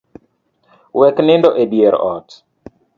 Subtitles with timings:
[0.97, 2.29] Wek nindo edier ot